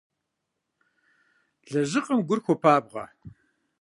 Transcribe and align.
Лэжьыгъэм 1.71 2.19
гур 2.27 2.39
хуопабгъэ. 2.45 3.05